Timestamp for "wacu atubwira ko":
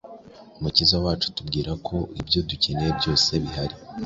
1.03-1.95